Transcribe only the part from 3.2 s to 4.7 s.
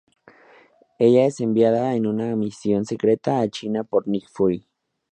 a China por Nick Fury.